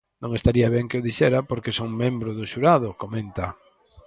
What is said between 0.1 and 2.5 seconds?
Non estaría ben que o dixera porque son membro do